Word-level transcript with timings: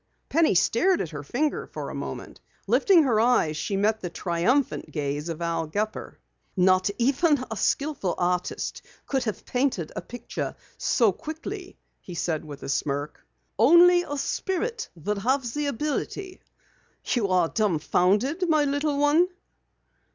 Penny 0.29 0.55
stared 0.55 0.99
at 0.99 1.11
her 1.11 1.21
finger 1.21 1.69
a 1.75 1.93
moment. 1.93 2.41
Lifting 2.65 3.03
her 3.03 3.19
eyes 3.19 3.55
she 3.55 3.77
met 3.77 4.01
the 4.01 4.09
triumphant 4.09 4.89
gaze 4.89 5.29
of 5.29 5.43
Al 5.43 5.67
Gepper. 5.67 6.17
"Not 6.57 6.89
even 6.97 7.45
a 7.51 7.55
skillful 7.55 8.15
artist 8.17 8.81
could 9.05 9.25
have 9.25 9.45
painted 9.45 9.91
a 9.95 10.01
picture 10.01 10.55
so 10.75 11.11
quickly," 11.11 11.77
he 11.99 12.15
said 12.15 12.43
with 12.43 12.63
a 12.63 12.67
smirk. 12.69 13.23
"Only 13.59 14.01
a 14.01 14.17
spirit 14.17 14.89
would 14.95 15.19
have 15.19 15.43
the 15.53 15.67
ability. 15.67 16.41
You 17.05 17.27
are 17.27 17.49
dumbfounded, 17.49 18.49
my 18.49 18.63
little 18.65 18.97
one?" 18.97 19.27